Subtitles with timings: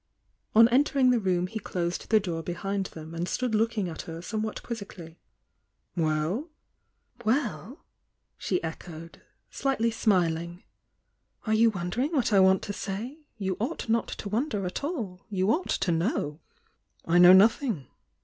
[0.55, 3.19] On entering the room he closed the door behind "w"i'i ?"°°''
[3.51, 3.85] '°°'''"*!
[3.85, 3.85] "*
[4.17, 5.19] ^" somewhat quizzically.
[5.95, 6.49] "WeU!"
[8.35, 10.63] she echoed, slightly smiling.
[11.45, 13.19] "Are you wondering what I want to say?
[13.37, 16.39] You ought not to wonder at all,— you ought to know!"
[17.05, 17.85] "I know nothing!"